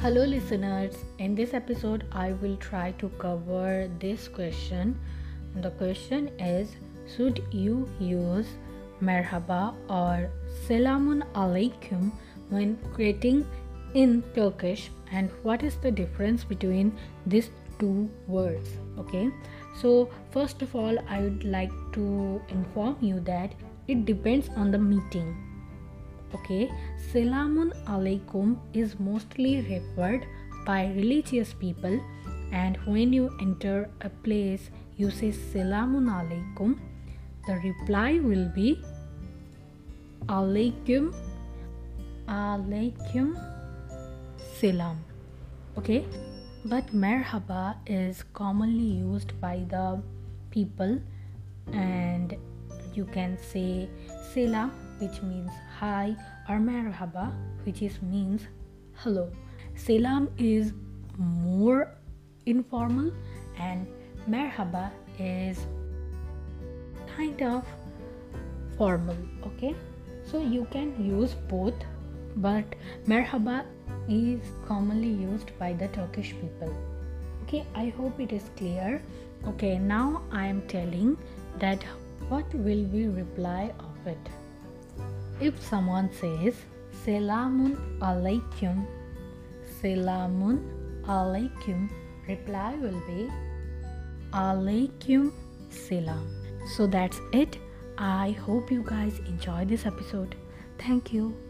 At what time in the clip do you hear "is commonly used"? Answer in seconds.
47.86-49.40, 74.08-75.56